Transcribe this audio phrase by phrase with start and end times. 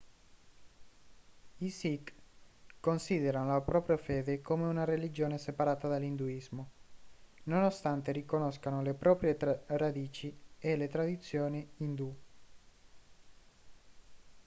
[1.57, 2.11] i sikh
[2.79, 6.69] considerano la propria fede come una religione separata dall'induismo
[7.43, 9.37] nonostante riconoscano le proprie
[9.67, 12.15] radici e le tradizioni indù